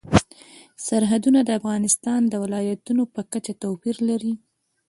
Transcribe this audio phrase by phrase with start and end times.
[0.85, 4.33] سرحدونه د افغانستان د ولایاتو په کچه توپیر لري.